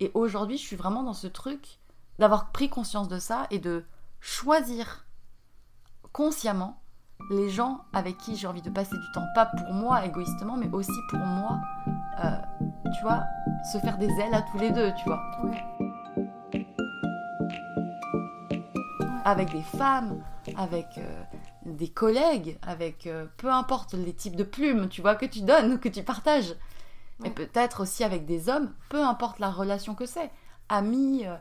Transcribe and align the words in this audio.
Et 0.00 0.10
aujourd'hui, 0.14 0.56
je 0.56 0.62
suis 0.62 0.76
vraiment 0.76 1.02
dans 1.02 1.12
ce 1.14 1.26
truc 1.26 1.78
d'avoir 2.18 2.52
pris 2.52 2.68
conscience 2.68 3.08
de 3.08 3.18
ça 3.18 3.46
et 3.50 3.58
de 3.58 3.84
choisir 4.20 5.06
consciemment 6.12 6.80
les 7.30 7.50
gens 7.50 7.84
avec 7.92 8.16
qui 8.18 8.34
j'ai 8.34 8.46
envie 8.46 8.62
de 8.62 8.70
passer 8.70 8.96
du 8.96 9.12
temps. 9.12 9.26
Pas 9.34 9.46
pour 9.46 9.72
moi 9.74 10.04
égoïstement, 10.04 10.56
mais 10.56 10.68
aussi 10.72 10.90
pour 11.10 11.20
moi. 11.20 11.58
euh, 12.24 12.30
tu 12.96 13.02
vois, 13.02 13.22
se 13.72 13.78
faire 13.78 13.98
des 13.98 14.08
ailes 14.08 14.34
à 14.34 14.42
tous 14.42 14.58
les 14.58 14.70
deux, 14.72 14.92
tu 14.94 15.04
vois. 15.04 15.22
Avec 19.24 19.52
des 19.52 19.62
femmes, 19.62 20.22
avec 20.56 20.98
euh, 20.98 21.22
des 21.66 21.88
collègues, 21.88 22.58
avec 22.62 23.06
euh, 23.06 23.26
peu 23.36 23.50
importe 23.50 23.94
les 23.94 24.14
types 24.14 24.34
de 24.34 24.44
plumes, 24.44 24.88
tu 24.88 25.02
vois, 25.02 25.14
que 25.14 25.26
tu 25.26 25.42
donnes, 25.42 25.78
que 25.78 25.88
tu 25.88 26.02
partages. 26.02 26.54
Et 27.20 27.28
Ouais. 27.28 27.30
peut-être 27.34 27.80
aussi 27.82 28.04
avec 28.04 28.24
des 28.26 28.48
hommes, 28.48 28.72
peu 28.88 29.02
importe 29.04 29.38
la 29.38 29.50
relation 29.50 29.94
que 29.94 30.06
c'est. 30.06 30.30
Amis, 30.68 31.26
euh, 31.26 31.36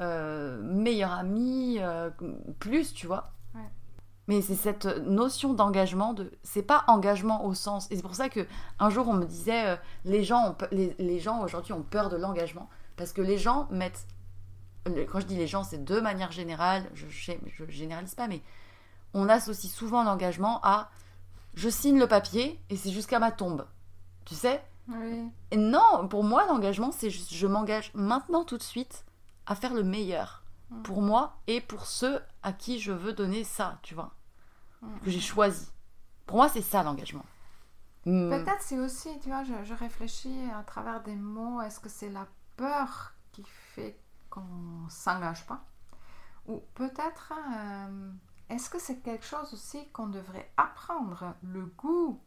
euh, 0.00 0.60
meilleur 0.62 1.12
ami, 1.12 1.78
euh, 1.80 2.10
plus, 2.58 2.92
tu 2.94 3.06
vois. 3.06 3.32
Ouais. 3.54 3.60
Mais 4.28 4.40
c'est 4.42 4.54
cette 4.54 4.86
notion 4.86 5.52
d'engagement, 5.54 6.14
de 6.14 6.32
c'est 6.42 6.62
pas 6.62 6.84
engagement 6.88 7.44
au 7.44 7.54
sens. 7.54 7.90
Et 7.90 7.96
c'est 7.96 8.02
pour 8.02 8.14
ça 8.14 8.28
que 8.28 8.46
un 8.78 8.90
jour 8.90 9.08
on 9.08 9.14
me 9.14 9.24
disait 9.24 9.66
euh, 9.68 9.76
les 10.04 10.24
gens, 10.24 10.50
ont 10.50 10.56
les, 10.72 10.94
les 10.98 11.20
gens 11.20 11.42
aujourd'hui 11.42 11.72
ont 11.72 11.82
peur 11.82 12.08
de 12.08 12.16
l'engagement 12.16 12.68
parce 12.96 13.12
que 13.12 13.22
les 13.22 13.38
gens 13.38 13.68
mettent. 13.70 14.06
Quand 15.10 15.18
je 15.20 15.26
dis 15.26 15.36
les 15.36 15.46
gens, 15.46 15.64
c'est 15.64 15.82
de 15.82 15.98
manière 16.00 16.30
générale, 16.30 16.84
je, 16.94 17.06
je, 17.08 17.32
je 17.46 17.64
généralise 17.70 18.14
pas, 18.14 18.28
mais 18.28 18.42
on 19.14 19.28
associe 19.30 19.72
souvent 19.72 20.04
l'engagement 20.04 20.60
à 20.62 20.90
je 21.54 21.68
signe 21.70 21.98
le 21.98 22.06
papier 22.06 22.60
et 22.68 22.76
c'est 22.76 22.90
jusqu'à 22.90 23.18
ma 23.18 23.30
tombe. 23.30 23.64
Tu 24.26 24.34
sais? 24.34 24.62
Oui. 24.88 25.30
et 25.50 25.56
non, 25.56 26.08
pour 26.08 26.24
moi, 26.24 26.46
l'engagement, 26.46 26.92
c'est 26.92 27.08
juste 27.10 27.32
je 27.32 27.46
m'engage 27.46 27.90
maintenant 27.94 28.44
tout 28.44 28.58
de 28.58 28.62
suite 28.62 29.04
à 29.46 29.54
faire 29.54 29.74
le 29.74 29.82
meilleur 29.82 30.42
Mm. 30.70 30.82
pour 30.82 31.02
moi 31.02 31.36
et 31.46 31.60
pour 31.60 31.84
ceux 31.86 32.20
à 32.42 32.52
qui 32.54 32.80
je 32.80 32.90
veux 32.92 33.12
donner 33.12 33.44
ça, 33.44 33.78
tu 33.82 33.94
vois, 33.94 34.12
Mm. 34.82 34.98
que 35.04 35.10
j'ai 35.10 35.20
choisi. 35.20 35.68
Pour 36.26 36.38
moi, 36.38 36.48
c'est 36.48 36.62
ça 36.62 36.82
l'engagement. 36.82 37.24
Mm. 38.06 38.30
Peut-être 38.30 38.62
c'est 38.62 38.78
aussi, 38.78 39.18
tu 39.20 39.28
vois, 39.28 39.44
je, 39.44 39.52
je 39.64 39.74
réfléchis 39.74 40.38
à 40.58 40.62
travers 40.62 41.02
des 41.02 41.16
mots, 41.16 41.60
est-ce 41.62 41.80
que 41.80 41.88
c'est 41.90 42.08
la 42.10 42.26
peur 42.56 43.12
qui 43.32 43.44
fait 43.46 43.98
qu'on 44.30 44.88
s'engage 44.88 45.46
pas? 45.46 45.64
Ou 46.46 46.62
peut-être, 46.74 47.32
euh, 47.56 48.10
est-ce 48.48 48.68
que 48.70 48.78
c'est 48.78 49.00
quelque 49.00 49.24
chose 49.24 49.52
aussi 49.54 49.88
qu'on 49.92 50.08
devrait 50.08 50.50
apprendre 50.56 51.34
Le 51.42 51.66
goût? 51.66 52.20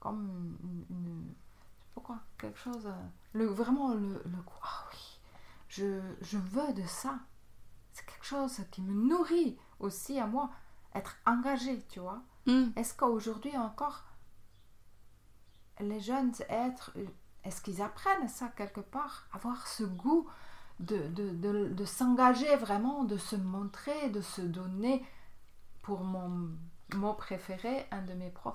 Comme 0.00 0.56
une, 0.62 0.84
une- 0.90 1.34
je 1.80 1.84
sais 1.84 1.90
pas 1.94 2.00
quoi, 2.00 2.18
quelque 2.38 2.58
chose, 2.58 2.86
euh, 2.86 3.06
le, 3.32 3.46
vraiment 3.46 3.94
le, 3.94 4.22
le. 4.24 4.38
Ah 4.62 4.84
oui, 4.92 5.20
je, 5.68 6.00
je 6.20 6.38
veux 6.38 6.72
de 6.72 6.84
ça. 6.86 7.18
C'est 7.92 8.06
quelque 8.06 8.24
chose 8.24 8.60
qui 8.70 8.80
me 8.82 8.92
nourrit 9.08 9.58
aussi 9.80 10.18
à 10.20 10.26
moi. 10.26 10.50
Être 10.94 11.16
engagé, 11.26 11.84
tu 11.88 11.98
vois. 12.00 12.22
Mm. 12.46 12.68
Est-ce 12.76 12.94
qu'aujourd'hui 12.94 13.56
encore, 13.56 14.04
les 15.80 16.00
jeunes 16.00 16.32
êtres, 16.48 16.92
est-ce 17.44 17.60
qu'ils 17.60 17.82
apprennent 17.82 18.28
ça 18.28 18.48
quelque 18.48 18.80
part 18.80 19.26
Avoir 19.32 19.66
ce 19.66 19.84
goût 19.84 20.28
de, 20.80 21.08
de, 21.08 21.30
de, 21.30 21.68
de 21.68 21.84
s'engager 21.84 22.54
vraiment, 22.56 23.04
de 23.04 23.16
se 23.16 23.36
montrer, 23.36 24.10
de 24.10 24.20
se 24.20 24.42
donner? 24.42 25.04
Pour 25.82 26.04
mon 26.04 26.50
mot 26.94 27.14
préféré, 27.14 27.86
un 27.90 28.02
de 28.02 28.12
mes 28.12 28.28
pros, 28.30 28.52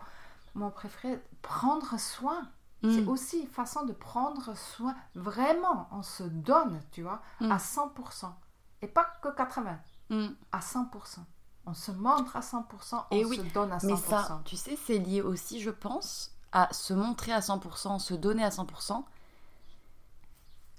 mon 0.55 0.69
préféré, 0.71 1.21
prendre 1.41 1.99
soin. 1.99 2.47
C'est 2.83 3.01
Mm. 3.01 3.07
aussi 3.09 3.39
une 3.39 3.47
façon 3.47 3.85
de 3.85 3.93
prendre 3.93 4.55
soin. 4.57 4.93
Vraiment, 5.15 5.87
on 5.93 6.03
se 6.03 6.23
donne, 6.23 6.81
tu 6.91 7.01
vois, 7.01 7.21
Mm. 7.39 7.51
à 7.51 7.57
100%. 7.59 8.35
Et 8.81 8.87
pas 8.87 9.05
que 9.21 9.29
80, 9.33 9.79
Mm. 10.09 10.27
à 10.51 10.59
100%. 10.61 11.25
On 11.65 11.73
se 11.73 11.91
montre 11.91 12.35
à 12.35 12.41
100%, 12.41 13.05
on 13.09 13.15
Et 13.15 13.23
oui, 13.23 13.37
se 13.37 13.53
donne 13.53 13.71
à 13.71 13.80
100%. 13.80 13.87
Mais 13.87 13.95
ça, 14.27 14.42
tu 14.43 14.58
sais, 14.58 14.77
c'est 14.86 14.97
lié 14.97 15.21
aussi, 15.21 15.61
je 15.61 15.69
pense, 15.69 16.31
à 16.52 16.67
se 16.73 16.93
montrer 16.93 17.31
à 17.31 17.39
100%, 17.42 17.99
se 17.99 18.13
donner 18.13 18.43
à 18.43 18.52
100%. 18.52 19.05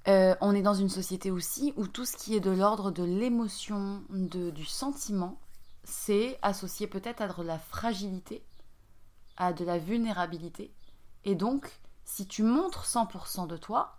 Euh, 0.06 0.34
on 0.42 0.54
est 0.54 0.60
dans 0.62 0.74
une 0.74 0.90
société 0.90 1.30
aussi 1.30 1.72
où 1.78 1.86
tout 1.86 2.04
ce 2.04 2.16
qui 2.16 2.36
est 2.36 2.40
de 2.40 2.50
l'ordre 2.50 2.90
de 2.90 3.02
l'émotion, 3.02 4.02
de, 4.10 4.50
du 4.50 4.66
sentiment, 4.66 5.38
c'est 5.84 6.38
associé 6.42 6.86
peut-être 6.86 7.22
à 7.22 7.28
de 7.28 7.42
la 7.42 7.58
fragilité, 7.58 8.44
à 9.36 9.52
de 9.52 9.64
la 9.64 9.78
vulnérabilité. 9.78 10.72
Et 11.24 11.34
donc, 11.34 11.80
si 12.04 12.26
tu 12.26 12.42
montres 12.42 12.84
100% 12.84 13.46
de 13.46 13.56
toi, 13.56 13.98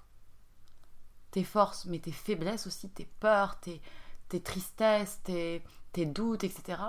tes 1.31 1.43
forces, 1.43 1.85
mais 1.85 1.99
tes 1.99 2.11
faiblesses 2.11 2.67
aussi, 2.67 2.89
tes 2.89 3.09
peurs, 3.19 3.59
tes, 3.59 3.81
tes 4.29 4.41
tristesses, 4.41 5.21
tes, 5.23 5.63
tes 5.91 6.05
doutes, 6.05 6.43
etc., 6.43 6.81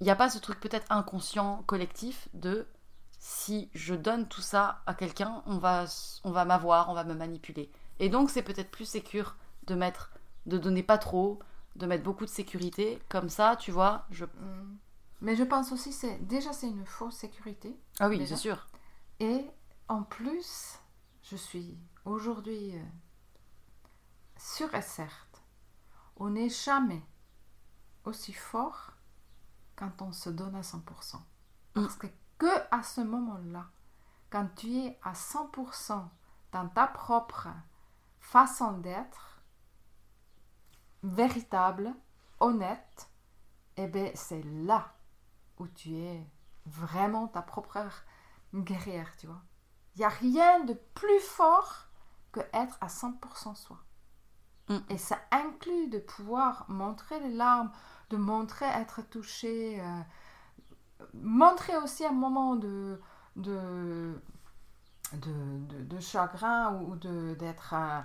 il 0.00 0.04
n'y 0.04 0.10
a 0.10 0.16
pas 0.16 0.30
ce 0.30 0.38
truc 0.38 0.60
peut-être 0.60 0.86
inconscient, 0.90 1.64
collectif, 1.66 2.28
de 2.32 2.66
si 3.18 3.68
je 3.74 3.94
donne 3.94 4.28
tout 4.28 4.40
ça 4.40 4.82
à 4.86 4.94
quelqu'un, 4.94 5.42
on 5.46 5.58
va, 5.58 5.86
on 6.22 6.30
va 6.30 6.44
m'avoir, 6.44 6.88
on 6.88 6.94
va 6.94 7.04
me 7.04 7.14
manipuler. 7.14 7.70
Et 7.98 8.08
donc 8.08 8.30
c'est 8.30 8.42
peut-être 8.42 8.70
plus 8.70 8.84
sécure 8.84 9.36
de 9.66 9.74
mettre, 9.74 10.12
de 10.46 10.56
donner 10.56 10.84
pas 10.84 10.98
trop, 10.98 11.40
de 11.76 11.86
mettre 11.86 12.04
beaucoup 12.04 12.24
de 12.24 12.30
sécurité. 12.30 13.00
Comme 13.08 13.28
ça, 13.28 13.56
tu 13.56 13.70
vois, 13.70 14.06
je... 14.10 14.24
Mm. 15.20 15.24
Mais 15.24 15.36
je 15.36 15.44
pense 15.44 15.72
aussi 15.72 15.92
c'est 15.92 16.18
déjà 16.26 16.52
c'est 16.52 16.68
une 16.68 16.86
fausse 16.86 17.16
sécurité 17.16 17.78
Ah 18.00 18.08
oui, 18.08 18.24
c'est 18.26 18.36
sûr. 18.36 18.66
et 19.20 19.46
en 19.88 20.02
plus 20.02 20.78
je 21.22 21.36
suis 21.36 21.78
aujourd'hui 22.04 22.76
euh, 22.76 22.82
sûre 24.36 24.74
et 24.74 24.82
certes 24.82 25.42
on 26.16 26.30
n'est 26.30 26.48
jamais 26.48 27.02
aussi 28.04 28.32
fort 28.32 28.92
quand 29.76 30.02
on 30.02 30.12
se 30.12 30.30
donne 30.30 30.56
à 30.56 30.62
100%. 30.62 30.82
Parce 31.74 31.94
que 31.96 32.08
que 32.38 32.46
à 32.70 32.82
ce 32.82 33.00
moment-là, 33.00 33.66
quand 34.30 34.48
tu 34.56 34.72
es 34.78 34.98
à 35.02 35.12
100% 35.12 36.08
dans 36.52 36.68
ta 36.68 36.86
propre 36.86 37.48
façon 38.20 38.78
d'être, 38.78 39.42
véritable, 41.02 41.94
honnête, 42.40 43.10
eh 43.76 43.86
bien 43.86 44.10
c'est 44.14 44.42
là 44.42 44.94
où 45.58 45.66
tu 45.68 45.94
es 45.94 46.26
vraiment 46.66 47.28
ta 47.28 47.42
propre 47.42 47.78
guerrière, 48.54 49.16
tu 49.18 49.26
vois. 49.26 49.42
Il 49.94 50.00
n'y 50.00 50.04
a 50.04 50.08
rien 50.10 50.64
de 50.64 50.74
plus 50.94 51.20
fort 51.20 51.88
que 52.32 52.40
être 52.52 52.76
à 52.80 52.88
100% 52.88 53.54
soi. 53.54 53.78
Mm. 54.68 54.76
Et 54.90 54.98
ça 54.98 55.18
inclut 55.30 55.88
de 55.88 55.98
pouvoir 55.98 56.66
montrer 56.68 57.18
les 57.20 57.32
larmes, 57.34 57.70
de 58.10 58.16
montrer 58.16 58.66
être 58.66 59.02
touché, 59.02 59.80
euh, 59.80 60.00
montrer 61.14 61.76
aussi 61.78 62.04
un 62.04 62.12
moment 62.12 62.56
de, 62.56 63.00
de, 63.36 64.20
de, 65.14 65.58
de- 65.68 65.84
de 65.84 66.00
chagrin 66.00 66.74
ou 66.82 66.96
d'être 66.96 67.74
euh, 67.74 68.00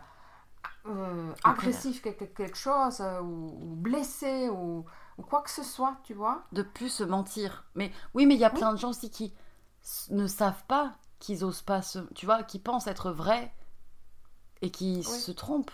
euh, 0.88 1.34
agressif 1.44 2.02
quelque, 2.02 2.25
quelque 2.25 2.58
chose 2.58 3.02
ou, 3.22 3.58
ou 3.62 3.75
blessé 3.75 4.50
ou, 4.50 4.85
ou 5.18 5.24
quoi 5.24 5.41
que 5.41 5.50
ce 5.51 5.63
soit, 5.63 5.97
tu 6.03 6.13
vois. 6.13 6.46
De 6.53 6.62
plus 6.62 6.88
se 6.90 7.03
mentir. 7.03 7.66
Mais 7.75 7.91
oui, 8.13 8.25
mais 8.25 8.35
il 8.35 8.40
y 8.40 8.46
a 8.46 8.50
Oui. 8.51 8.59
plein 8.59 8.72
de 8.74 8.78
gens 8.78 8.91
aussi 8.91 9.09
qui 9.09 9.34
ne 10.12 10.28
savent 10.28 10.63
pas 10.68 10.94
qu'ils 11.19 11.44
osent 11.44 11.62
pas 11.62 11.81
se... 11.81 12.00
Tu 12.16 12.25
vois, 12.25 12.44
qui 12.44 12.59
pensent 12.59 12.88
être 12.88 13.12
vrais 13.12 13.53
et 14.63 14.72
qui 14.72 15.03
Oui. 15.06 15.25
se 15.25 15.31
trompent. 15.31 15.72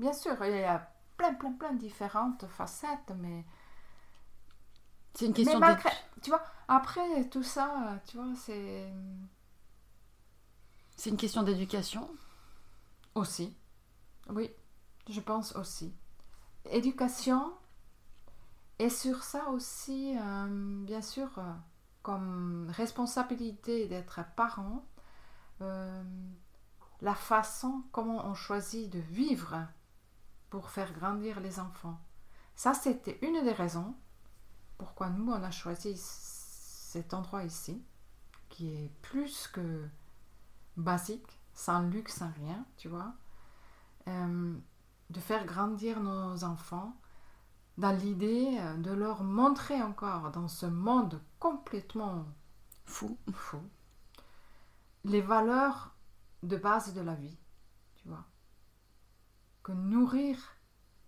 Bien 0.00 0.12
sûr, 0.12 0.34
il 0.44 0.56
y 0.56 0.64
a 0.64 0.90
plein, 1.16 1.34
plein, 1.34 1.52
plein 1.52 1.72
de 1.74 1.78
différentes 1.78 2.46
facettes, 2.48 3.12
mais 3.18 3.44
C'est 5.14 5.26
une 5.26 5.34
Mais 5.42 5.56
question 5.56 5.60
malgré, 5.60 5.90
d'édu- 5.90 5.96
tu 6.22 6.30
vois, 6.30 6.42
après 6.68 7.28
tout 7.30 7.42
ça, 7.42 8.00
tu 8.06 8.16
vois, 8.16 8.34
c'est 8.36 8.90
C'est 10.96 11.10
une 11.10 11.16
question 11.16 11.42
d'éducation. 11.42 12.08
aussi, 13.14 13.54
oui, 14.30 14.50
je 15.08 15.20
pense 15.20 15.54
aussi. 15.56 15.92
Éducation, 16.70 17.52
et 18.80 18.88
sur 18.88 19.22
ça 19.24 19.50
aussi, 19.50 20.16
euh, 20.18 20.84
bien 20.86 21.02
sûr, 21.02 21.28
euh, 21.36 21.52
comme 22.00 22.70
responsabilité 22.70 23.86
d'être 23.86 24.20
parent, 24.36 24.86
euh, 25.60 26.02
la 27.02 27.14
façon 27.14 27.82
comment 27.92 28.24
on 28.26 28.32
choisit 28.32 28.90
de 28.90 28.98
vivre 28.98 29.66
pour 30.48 30.70
faire 30.70 30.94
grandir 30.94 31.40
les 31.40 31.60
enfants. 31.60 32.00
Ça, 32.56 32.72
c'était 32.72 33.18
une 33.20 33.44
des 33.44 33.52
raisons 33.52 33.94
pourquoi 34.78 35.10
nous, 35.10 35.30
on 35.30 35.42
a 35.42 35.50
choisi 35.50 35.94
cet 35.98 37.12
endroit 37.12 37.44
ici, 37.44 37.84
qui 38.48 38.72
est 38.72 38.90
plus 39.02 39.46
que 39.48 39.86
basique, 40.78 41.38
sans 41.52 41.82
luxe, 41.82 42.14
sans 42.14 42.32
rien, 42.32 42.64
tu 42.78 42.88
vois. 42.88 43.12
De 44.06 45.20
faire 45.20 45.44
grandir 45.44 46.00
nos 46.00 46.44
enfants 46.44 46.96
dans 47.80 47.96
l'idée 47.96 48.56
euh, 48.60 48.76
de 48.76 48.92
leur 48.92 49.22
montrer 49.24 49.82
encore 49.82 50.30
dans 50.30 50.48
ce 50.48 50.66
monde 50.66 51.20
complètement 51.38 52.26
Fou. 52.84 53.16
fou 53.32 53.60
les 55.04 55.20
valeurs 55.22 55.94
de 56.42 56.56
base 56.56 56.92
de 56.92 57.00
la 57.00 57.14
vie, 57.14 57.38
tu 57.96 58.08
vois. 58.08 58.24
Que 59.62 59.72
nourrir, 59.72 60.36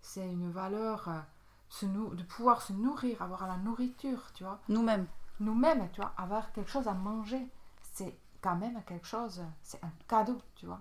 c'est 0.01 0.27
une 0.31 0.51
valeur, 0.51 1.09
euh, 1.09 1.21
se 1.69 1.85
nou- 1.87 2.15
de 2.15 2.23
pouvoir 2.23 2.63
se 2.63 2.73
nourrir, 2.73 3.21
avoir 3.21 3.47
la 3.47 3.57
nourriture, 3.59 4.33
tu 4.35 4.45
vois. 4.45 4.61
Nous-mêmes. 4.69 5.07
Nous-mêmes, 5.41 5.91
tu 5.93 6.01
vois, 6.01 6.15
avoir 6.17 6.53
quelque 6.53 6.71
chose 6.71 6.89
à 6.89 6.95
manger, 6.95 7.47
c'est 7.83 8.17
quand 8.41 8.57
même 8.57 8.83
quelque 8.85 9.07
chose, 9.07 9.43
c'est 9.63 9.83
un 9.85 9.93
cadeau, 10.09 10.39
tu 10.55 10.67
vois. 10.67 10.81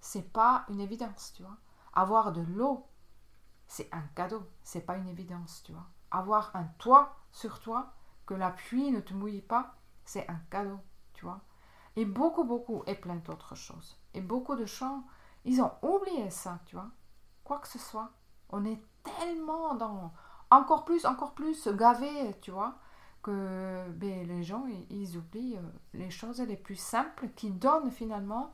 C'est 0.00 0.32
pas 0.32 0.64
une 0.68 0.80
évidence, 0.80 1.32
tu 1.34 1.42
vois. 1.42 1.56
Avoir 1.94 2.32
de 2.32 2.42
l'eau, 2.42 2.86
c'est 3.72 3.88
un 3.90 4.02
cadeau, 4.14 4.42
c'est 4.62 4.82
pas 4.82 4.98
une 4.98 5.08
évidence, 5.08 5.62
tu 5.64 5.72
vois. 5.72 5.86
Avoir 6.10 6.54
un 6.54 6.64
toit 6.76 7.16
sur 7.30 7.58
toi, 7.58 7.94
que 8.26 8.34
la 8.34 8.50
pluie 8.50 8.90
ne 8.90 9.00
te 9.00 9.14
mouille 9.14 9.40
pas, 9.40 9.76
c'est 10.04 10.28
un 10.28 10.38
cadeau, 10.50 10.78
tu 11.14 11.24
vois. 11.24 11.40
Et 11.96 12.04
beaucoup, 12.04 12.44
beaucoup, 12.44 12.82
et 12.86 12.94
plein 12.94 13.16
d'autres 13.16 13.54
choses. 13.54 13.98
Et 14.12 14.20
beaucoup 14.20 14.56
de 14.56 14.66
gens, 14.66 15.04
ils 15.46 15.62
ont 15.62 15.72
oublié 15.80 16.28
ça, 16.28 16.58
tu 16.66 16.76
vois. 16.76 16.90
Quoi 17.44 17.60
que 17.60 17.68
ce 17.68 17.78
soit. 17.78 18.10
On 18.50 18.66
est 18.66 18.82
tellement 19.04 19.74
dans. 19.74 20.12
Encore 20.50 20.84
plus, 20.84 21.06
encore 21.06 21.32
plus 21.32 21.66
gavé, 21.68 22.38
tu 22.42 22.50
vois, 22.50 22.74
que 23.22 23.88
ben, 23.92 24.26
les 24.26 24.42
gens, 24.42 24.66
ils, 24.90 25.16
oublient 25.16 25.56
euh, 25.56 25.62
les 25.94 26.10
choses 26.10 26.42
les 26.42 26.58
plus 26.58 26.76
simples 26.76 27.30
qui 27.36 27.50
donnent 27.50 27.90
finalement 27.90 28.52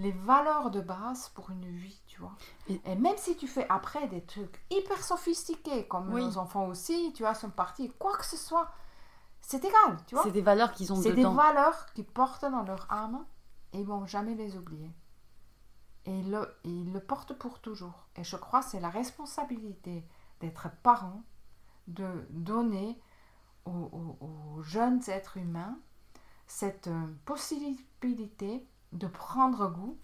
les 0.00 0.12
valeurs 0.12 0.70
de 0.70 0.80
base 0.80 1.28
pour 1.30 1.50
une 1.50 1.66
vie, 1.66 2.00
tu 2.06 2.20
vois. 2.20 2.34
Et- 2.68 2.80
Et, 2.84 2.94
même 2.96 3.16
si 3.18 3.36
tu 3.36 3.46
fais 3.46 3.66
après 3.68 4.08
des 4.08 4.22
trucs 4.22 4.64
hyper 4.70 5.02
sophistiqués, 5.02 5.86
comme 5.88 6.12
Oui. 6.12 6.24
nos 6.24 6.38
enfants 6.38 6.66
aussi, 6.66 7.12
tu 7.14 7.22
vois, 7.22 7.34
sont 7.34 7.50
partis, 7.50 7.90
quoi 7.98 8.16
que 8.16 8.24
ce 8.24 8.36
soit, 8.36 8.70
c'est 9.40 9.64
égal, 9.64 9.98
tu 10.06 10.14
vois. 10.14 10.24
C'est 10.24 10.30
des 10.32 10.40
valeurs 10.42 10.72
qu'ils 10.72 10.92
ont 10.92 10.96
C'est 10.96 11.10
des 11.12 11.22
dedans. 11.22 11.34
valeurs 11.34 11.86
qu'ils 11.94 12.06
portent 12.06 12.44
dans 12.44 12.62
leur 12.62 12.90
âme 12.90 13.24
et 13.72 13.80
ils 13.80 13.86
vont 13.86 14.06
jamais 14.06 14.34
les 14.34 14.56
oublier. 14.56 14.90
Et 16.06 16.18
ils 16.20 16.30
le, 16.30 16.48
ils 16.64 16.92
le 16.92 17.00
portent 17.00 17.34
pour 17.34 17.60
toujours. 17.60 18.06
Et 18.16 18.24
je 18.24 18.36
crois 18.36 18.60
que 18.60 18.70
c'est 18.70 18.80
la 18.80 18.88
responsabilité 18.90 20.06
d'être 20.40 20.68
parent 20.82 21.22
de 21.88 22.26
donner 22.30 22.98
aux, 23.66 23.70
aux- 23.70 24.18
aux 24.24 24.62
jeunes 24.62 25.02
êtres 25.08 25.36
humains 25.36 25.76
cette 26.46 26.86
euh, 26.88 27.06
possibilité 27.26 28.66
de 28.92 29.06
prendre 29.06 29.68
goût, 29.68 29.98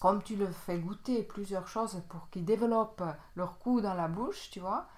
comme 0.00 0.22
tu 0.22 0.36
le 0.36 0.50
fais 0.50 0.78
goûter 0.78 1.22
plusieurs 1.22 1.66
choses 1.66 2.02
pour 2.08 2.28
qu'ils 2.30 2.44
développent 2.44 3.04
leur 3.36 3.58
goût 3.58 3.80
dans 3.80 3.94
la 3.94 4.08
bouche, 4.08 4.50
tu 4.50 4.60
vois, 4.60 4.88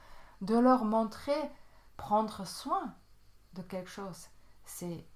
de 0.40 0.56
leur 0.56 0.84
montrer 0.84 1.50
prendre 1.96 2.46
soin 2.46 2.94
de 3.54 3.62
quelque 3.62 3.90
chose. 3.90 4.26
C'est 4.64 5.06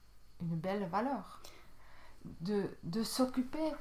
une 0.40 0.56
belle 0.56 0.88
valeur. 0.88 1.40
De, 2.40 2.76
de 2.82 3.02
s'occuper 3.02 3.72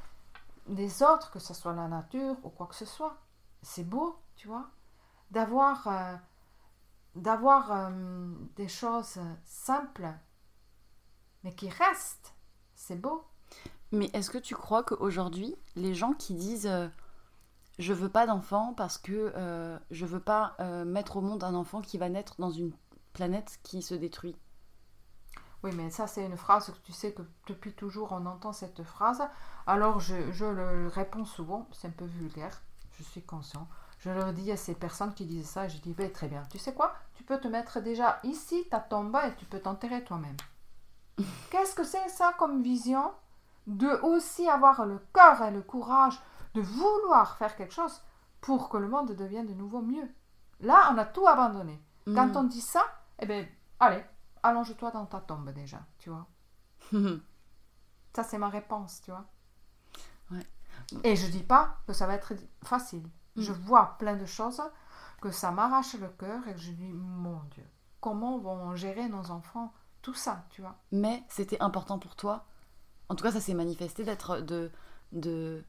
des 0.67 1.03
autres, 1.03 1.31
que 1.31 1.39
ce 1.39 1.53
soit 1.53 1.73
la 1.73 1.87
nature 1.87 2.37
ou 2.43 2.49
quoi 2.49 2.67
que 2.67 2.75
ce 2.75 2.85
soit. 2.85 3.17
C'est 3.61 3.83
beau, 3.83 4.17
tu 4.35 4.47
vois. 4.47 4.69
D'avoir 5.31 5.87
euh, 5.87 6.15
d'avoir 7.15 7.71
euh, 7.71 8.33
des 8.55 8.67
choses 8.67 9.19
simples, 9.45 10.13
mais 11.43 11.53
qui 11.53 11.69
restent. 11.69 12.33
C'est 12.75 12.95
beau. 12.95 13.28
Mais 13.91 14.09
est-ce 14.13 14.29
que 14.29 14.37
tu 14.37 14.55
crois 14.55 14.83
qu'aujourd'hui, 14.83 15.55
les 15.75 15.95
gens 15.95 16.13
qui 16.13 16.35
disent 16.35 16.67
euh, 16.67 16.87
je 17.79 17.93
veux 17.93 18.09
pas 18.09 18.27
d'enfant 18.27 18.73
parce 18.75 18.97
que 18.97 19.33
euh, 19.35 19.79
je 19.89 20.05
veux 20.05 20.19
pas 20.19 20.55
euh, 20.59 20.85
mettre 20.85 21.17
au 21.17 21.21
monde 21.21 21.43
un 21.43 21.55
enfant 21.55 21.81
qui 21.81 21.97
va 21.97 22.09
naître 22.09 22.35
dans 22.37 22.51
une 22.51 22.73
planète 23.13 23.59
qui 23.63 23.81
se 23.81 23.95
détruit? 23.95 24.35
Oui, 25.63 25.71
mais 25.75 25.89
ça, 25.89 26.07
c'est 26.07 26.25
une 26.25 26.37
phrase 26.37 26.67
que 26.67 26.77
tu 26.83 26.93
sais 26.93 27.13
que 27.13 27.21
depuis 27.47 27.73
toujours 27.73 28.11
on 28.11 28.25
entend 28.25 28.53
cette 28.53 28.83
phrase. 28.83 29.23
Alors 29.65 29.99
je, 29.99 30.31
je 30.31 30.45
le 30.45 30.87
réponds 30.87 31.25
souvent, 31.25 31.67
c'est 31.71 31.87
un 31.87 31.91
peu 31.91 32.05
vulgaire, 32.05 32.61
je 32.97 33.03
suis 33.03 33.23
conscient. 33.23 33.67
Je 33.99 34.09
leur 34.09 34.31
dis 34.31 34.51
à 34.51 34.57
ces 34.57 34.75
personnes 34.75 35.13
qui 35.13 35.25
disent 35.25 35.49
ça, 35.49 35.67
je 35.67 35.77
dis 35.79 35.93
ben, 35.93 36.11
très 36.11 36.27
bien, 36.27 36.43
tu 36.49 36.57
sais 36.57 36.73
quoi? 36.73 36.95
Tu 37.15 37.23
peux 37.23 37.39
te 37.39 37.47
mettre 37.47 37.81
déjà 37.81 38.19
ici, 38.23 38.65
ta 38.69 38.79
tombe, 38.79 39.17
et 39.25 39.35
tu 39.35 39.45
peux 39.45 39.59
t'enterrer 39.59 40.03
toi-même. 40.03 40.37
Qu'est-ce 41.51 41.75
que 41.75 41.83
c'est 41.83 42.07
ça 42.07 42.33
comme 42.37 42.61
vision? 42.61 43.11
De 43.69 43.87
aussi 44.01 44.47
avoir 44.49 44.85
le 44.85 44.99
cœur 45.13 45.41
et 45.43 45.51
le 45.51 45.61
courage 45.61 46.19
de 46.55 46.61
vouloir 46.61 47.37
faire 47.37 47.55
quelque 47.55 47.73
chose 47.73 48.01
pour 48.41 48.67
que 48.69 48.77
le 48.77 48.87
monde 48.87 49.11
devienne 49.15 49.45
de 49.45 49.53
nouveau 49.53 49.81
mieux. 49.81 50.09
Là, 50.61 50.89
on 50.91 50.97
a 50.97 51.05
tout 51.05 51.27
abandonné. 51.27 51.79
Quand 52.05 52.27
Mm. 52.33 52.37
on 52.37 52.43
dit 52.43 52.61
ça, 52.61 52.81
eh 53.19 53.25
bien, 53.27 53.45
allez, 53.79 54.03
allonge-toi 54.41 54.89
dans 54.91 55.05
ta 55.05 55.19
tombe 55.21 55.51
déjà, 55.51 55.79
tu 55.99 56.09
vois. 56.09 56.25
Ça, 58.15 58.23
c'est 58.23 58.37
ma 58.39 58.49
réponse, 58.49 59.01
tu 59.01 59.11
vois. 59.11 59.25
Ouais. 60.31 60.45
Et 61.03 61.15
je 61.15 61.27
dis 61.27 61.43
pas 61.43 61.77
que 61.85 61.93
ça 61.93 62.07
va 62.07 62.15
être 62.15 62.33
facile. 62.63 63.03
Mm. 63.35 63.41
Je 63.41 63.51
vois 63.53 63.97
plein 63.99 64.15
de 64.15 64.25
choses 64.25 64.61
que 65.21 65.29
ça 65.31 65.51
m'arrache 65.51 65.93
le 65.95 66.09
cœur 66.09 66.47
et 66.47 66.53
que 66.55 66.59
je 66.59 66.71
dis, 66.71 66.91
mon 66.91 67.39
Dieu, 67.51 67.65
comment 68.01 68.39
vont 68.39 68.75
gérer 68.75 69.07
nos 69.09 69.29
enfants 69.31 69.71
tout 70.01 70.13
ça, 70.13 70.45
tu 70.49 70.61
vois. 70.61 70.77
Mais 70.93 71.23
c'était 71.27 71.61
important 71.61 71.99
pour 71.99 72.15
toi. 72.15 72.45
En 73.09 73.15
tout 73.15 73.23
cas, 73.23 73.31
ça 73.31 73.39
s'est 73.41 73.53
manifesté 73.53 74.03
d'être 74.03 74.39
de 74.41 74.71
de 75.11 75.63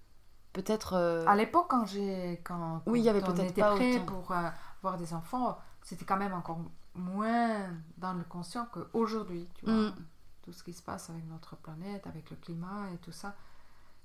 peut-être 0.53 0.93
euh, 0.95 1.25
À 1.27 1.35
l'époque, 1.37 1.67
quand 1.71 1.87
j'ai 1.87 2.41
quand, 2.45 2.83
Oui, 2.87 3.01
il 3.01 3.05
y 3.05 3.09
avait 3.09 3.21
quand 3.21 3.31
on 3.31 3.35
peut-être 3.35 3.51
était 3.51 3.61
pas 3.63 3.75
prêt 3.75 3.97
autant. 3.97 4.05
pour 4.07 4.33
euh, 4.33 4.49
avoir 4.83 4.97
des 4.99 5.15
enfants, 5.15 5.59
c'était 5.83 6.05
quand 6.05 6.17
même 6.19 6.35
encore 6.35 6.59
moins 6.95 7.71
dans 7.97 8.13
le 8.13 8.25
conscient 8.25 8.67
qu'aujourd'hui, 8.73 9.49
tu 9.55 9.65
vois. 9.65 9.75
Mm. 9.75 9.95
Tout 10.43 10.53
ce 10.53 10.63
qui 10.65 10.73
se 10.73 10.83
passe 10.83 11.09
avec 11.11 11.25
notre 11.29 11.57
planète, 11.57 12.07
avec 12.07 12.31
le 12.31 12.37
climat 12.37 12.89
et 12.95 12.99
tout 12.99 13.13
ça. 13.13 13.35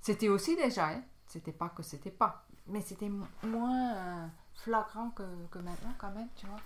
C'était 0.02 0.30
aussi 0.30 0.56
déjà, 0.56 0.90
hein. 0.90 1.02
C'était 1.28 1.52
pas 1.54 1.70
que 1.70 1.82
c'était 1.82 2.12
pas, 2.12 2.46
mais 2.68 2.82
c'était 2.82 3.10
mo- 3.10 3.26
moins 3.44 3.94
euh, 3.96 4.28
flagrant 4.54 5.10
que, 5.10 5.24
que 5.50 5.58
maintenant 5.58 5.94
quand 5.98 6.12
même, 6.12 6.28
tu 6.36 6.46
vois. 6.46 6.60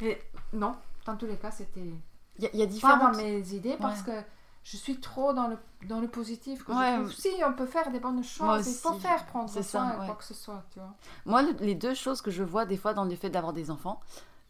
Et 0.00 0.18
non, 0.54 0.74
dans 1.04 1.16
tous 1.16 1.26
les 1.26 1.36
cas, 1.36 1.50
c'était 1.50 1.92
il 2.38 2.44
y, 2.44 2.46
a- 2.46 2.56
y 2.56 2.62
a 2.62 2.66
pas 2.66 2.72
différentes 2.72 3.12
dans 3.12 3.18
mes 3.18 3.52
idées 3.52 3.76
parce 3.78 4.00
Ouais. 4.06 4.22
que 4.22 4.28
je 4.70 4.76
suis 4.76 5.00
trop 5.00 5.32
dans 5.32 5.48
le, 5.48 5.56
dans 5.86 6.00
le 6.00 6.08
positif. 6.08 6.62
Que 6.64 6.72
Ouais, 6.72 6.96
je 6.96 7.00
trouve, 7.00 7.12
si 7.12 7.30
on 7.46 7.52
peut 7.54 7.66
faire 7.66 7.90
des 7.90 8.00
bonnes 8.00 8.22
choses, 8.22 8.66
il 8.66 8.74
faut 8.74 8.92
faire 8.94 9.24
prendre 9.26 9.48
soin, 9.48 9.62
ça, 9.62 9.96
ouais. 9.98 10.06
quoi 10.06 10.14
que 10.16 10.24
ce 10.24 10.34
soit, 10.34 10.62
tu 10.72 10.78
vois. 10.78 10.94
Moi, 11.24 11.42
le- 11.42 11.56
les 11.60 11.74
deux 11.74 11.94
choses 11.94 12.20
que 12.20 12.30
je 12.30 12.42
vois 12.42 12.66
des 12.66 12.76
fois 12.76 12.92
dans 12.92 13.04
le 13.04 13.16
fait 13.16 13.30
d'avoir 13.30 13.52
des 13.54 13.70
enfants, 13.70 14.00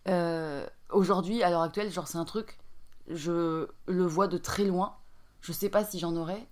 euh, 0.09 0.67
aujourd'hui, 0.91 1.43
à 1.43 1.51
l'heure 1.51 1.63
actuelle, 1.63 1.93
genre 1.93 2.09
c'est 2.09 2.19
un 2.19 2.25
truc, 2.25 2.59
je 3.09 3.69
le 3.87 4.07
vois 4.07 4.27
de 4.27 4.39
très 4.39 4.65
loin. 4.65 4.97
Je 5.41 5.53
sais 5.53 5.69
pas 5.69 5.85
si 5.85 5.99
j'en 6.01 6.17
aurais 6.17 6.49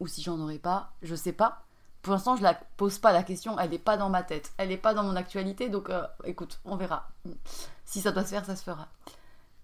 ou 0.00 0.06
si 0.06 0.20
j'en 0.22 0.38
aurais 0.38 0.58
pas, 0.58 0.92
je 1.02 1.14
sais 1.14 1.32
pas. 1.32 1.64
Pour 2.02 2.12
l'instant, 2.12 2.36
je 2.36 2.42
la 2.42 2.54
pose 2.76 2.98
pas 2.98 3.12
la 3.12 3.22
question, 3.22 3.58
elle 3.58 3.70
n'est 3.70 3.78
pas 3.78 3.96
dans 3.96 4.10
ma 4.10 4.22
tête, 4.22 4.52
elle 4.58 4.68
n'est 4.68 4.76
pas 4.76 4.92
dans 4.94 5.02
mon 5.02 5.16
actualité, 5.16 5.68
donc 5.70 5.88
euh, 5.90 6.06
écoute, 6.24 6.60
on 6.64 6.76
verra. 6.76 7.08
Si 7.84 8.00
ça 8.02 8.12
doit 8.12 8.22
se 8.24 8.28
faire, 8.30 8.44
ça 8.44 8.54
se 8.54 8.62
fera. 8.62 8.86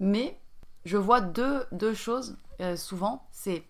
Mais 0.00 0.40
je 0.84 0.96
vois 0.96 1.20
deux, 1.20 1.66
choses 1.94 2.36
euh, 2.60 2.76
souvent, 2.76 3.26
c'est... 3.30 3.66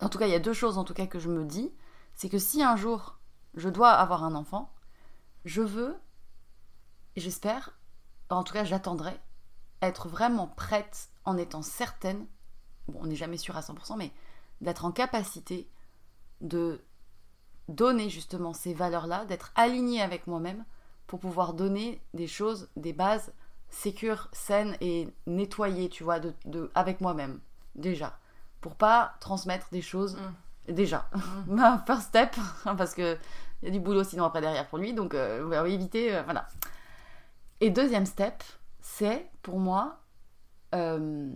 En 0.00 0.08
tout 0.08 0.18
cas, 0.18 0.26
il 0.26 0.32
y 0.32 0.36
a 0.36 0.40
deux 0.40 0.52
choses 0.52 0.78
en 0.78 0.84
tout 0.84 0.94
cas 0.94 1.06
que 1.06 1.18
je 1.18 1.28
me 1.28 1.44
dis, 1.44 1.72
c'est 2.14 2.28
que 2.28 2.38
si 2.38 2.62
un 2.62 2.76
jour 2.76 3.18
je 3.54 3.68
dois 3.68 3.90
avoir 3.90 4.24
un 4.24 4.34
enfant, 4.34 4.72
je 5.44 5.62
veux, 5.62 5.96
j'espère, 7.16 7.78
en 8.28 8.44
tout 8.44 8.52
cas 8.52 8.64
j'attendrai, 8.64 9.18
être 9.80 10.08
vraiment 10.08 10.48
prête 10.48 11.08
en 11.24 11.36
étant 11.36 11.62
certaine, 11.62 12.26
bon 12.88 13.00
on 13.02 13.06
n'est 13.06 13.16
jamais 13.16 13.38
sûr 13.38 13.56
à 13.56 13.60
100%, 13.60 13.96
mais 13.96 14.12
d'être 14.60 14.84
en 14.84 14.92
capacité 14.92 15.70
de 16.40 16.84
donner 17.68 18.10
justement 18.10 18.52
ces 18.52 18.74
valeurs-là, 18.74 19.24
d'être 19.24 19.52
alignée 19.54 20.02
avec 20.02 20.26
moi-même 20.26 20.64
pour 21.06 21.20
pouvoir 21.20 21.54
donner 21.54 22.02
des 22.14 22.26
choses, 22.26 22.68
des 22.76 22.92
bases 22.92 23.32
sécures, 23.70 24.28
saines 24.32 24.76
et 24.80 25.08
nettoyées, 25.26 25.88
tu 25.88 26.04
vois, 26.04 26.20
de, 26.20 26.34
de- 26.44 26.70
avec 26.74 27.00
moi-même, 27.00 27.40
déjà. 27.74 28.18
Pour 28.60 28.74
pas 28.74 29.14
transmettre 29.20 29.68
des 29.70 29.82
choses, 29.82 30.16
déjà. 30.68 31.08
Ma 31.46 31.78
first 31.86 32.08
step, 32.08 32.36
parce 32.64 32.94
que 32.94 33.16
il 33.62 33.66
y 33.66 33.68
a 33.68 33.70
du 33.72 33.80
boulot 33.80 34.04
sinon 34.04 34.24
après 34.24 34.40
derrière 34.40 34.66
pour 34.68 34.78
lui, 34.78 34.92
donc 34.92 35.14
euh, 35.14 35.44
on 35.44 35.48
va 35.48 35.66
éviter, 35.68 36.14
euh, 36.14 36.22
voilà. 36.24 36.46
Et 37.60 37.70
deuxième 37.70 38.06
step, 38.06 38.42
c'est 38.80 39.30
pour 39.42 39.58
moi, 39.58 40.00
euh, 40.74 41.30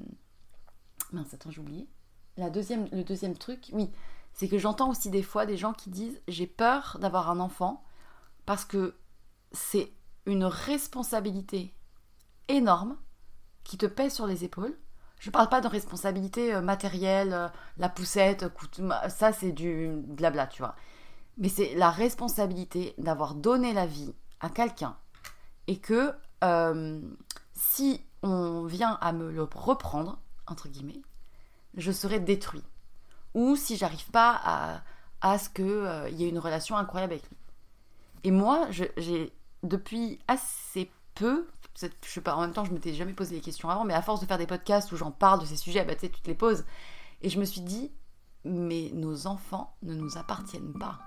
mince, 1.13 1.33
attends, 1.35 1.51
j'ai 1.51 1.61
oublié. 1.61 1.89
La 2.37 2.51
deuxième, 2.51 2.89
le 2.93 3.05
deuxième 3.05 3.37
truc, 3.37 3.71
oui, 3.73 3.91
c'est 4.33 4.49
que 4.49 4.59
j'entends 4.59 4.91
aussi 4.91 5.11
des 5.11 5.23
fois 5.23 5.47
des 5.47 5.57
gens 5.57 5.73
qui 5.73 5.91
disent 5.91 6.21
j'ai 6.29 6.47
peur 6.47 6.99
d'avoir 7.01 7.31
un 7.31 7.41
enfant 7.41 7.83
parce 8.47 8.65
que 8.65 8.95
c'est 9.53 9.93
une 10.27 10.45
responsabilité 10.45 11.75
énorme 12.57 12.97
qui 13.65 13.79
te 13.79 13.87
pèse 13.87 14.15
sur 14.15 14.27
les 14.27 14.45
épaules. 14.45 14.77
Je 15.19 15.31
parle 15.31 15.49
pas 15.49 15.61
de 15.61 15.69
responsabilité 15.69 16.55
euh, 16.55 16.61
matérielle, 16.61 17.33
euh, 17.33 17.49
la 17.77 17.89
poussette, 17.89 18.47
ça 19.09 19.33
c'est 19.33 19.53
du 19.53 19.91
blabla, 20.07 20.47
tu 20.47 20.63
vois. 20.63 20.75
Mais 21.37 21.49
c'est 21.49 21.75
la 21.75 21.91
responsabilité 21.91 22.95
d'avoir 22.99 23.35
donné 23.35 23.73
la 23.73 23.87
vie 23.87 24.15
à 24.41 24.49
quelqu'un 24.49 24.97
et 25.67 25.79
que 25.79 26.13
euh, 26.43 27.01
si 27.53 28.03
on 28.23 28.65
vient 28.65 28.99
à 29.01 29.13
me 29.13 29.31
le 29.31 29.43
reprendre, 29.43 30.19
entre 30.47 30.69
guillemets, 30.69 31.03
je 31.77 31.93
serai 31.93 32.21
détruit. 32.21 32.65
Ou 33.35 33.57
si 33.57 33.77
j'arrive 33.77 34.11
pas 34.11 34.41
à, 34.43 34.83
à 35.21 35.39
ce 35.39 35.49
qu'il 35.49 35.65
euh, 35.65 36.09
y 36.11 36.25
ait 36.25 36.29
une 36.29 36.39
relation 36.39 36.77
incroyable 36.77 37.13
avec 37.13 37.29
lui. 37.29 37.37
Et 38.25 38.31
moi, 38.31 38.69
j'ai 38.71 39.33
depuis 39.63 40.19
assez 40.29 40.91
peu, 41.15 41.47
en 42.27 42.41
même 42.41 42.53
temps, 42.53 42.65
je 42.65 42.73
m'étais 42.73 42.95
jamais 42.95 43.13
posé 43.13 43.35
les 43.35 43.41
questions 43.41 43.69
avant, 43.69 43.85
mais 43.85 43.95
à 43.95 44.03
force 44.03 44.21
de 44.21 44.27
faire 44.27 44.39
des 44.39 44.47
podcasts 44.47 44.93
où 44.93 44.97
j'en 44.97 45.11
parle 45.11 45.41
de 45.41 45.47
ces 45.47 45.57
sujets, 45.57 45.85
bah, 45.85 45.95
tu 45.95 46.11
te 46.11 46.29
les 46.29 46.35
poses. 46.35 46.65
Et 47.23 47.29
je 47.29 47.39
me 47.39 47.45
suis 47.45 47.61
dit, 47.61 47.93
mais 48.45 48.91
nos 48.95 49.27
enfants 49.27 49.77
ne 49.83 49.95
nous 49.95 50.17
appartiennent 50.17 50.73
pas. 50.79 50.99